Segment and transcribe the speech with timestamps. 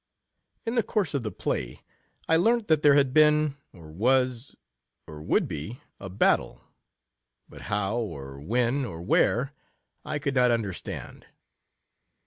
[0.65, 1.83] In the course of the play,
[2.27, 4.55] I learnt that there had been, or was,
[5.05, 6.63] or would be, a battle;
[7.47, 9.53] but how, or when, or where,
[10.03, 11.25] I could not un derstand.